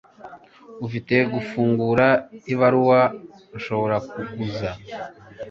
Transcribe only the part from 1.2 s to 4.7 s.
gufungura ibaruwa nshobora kuguza?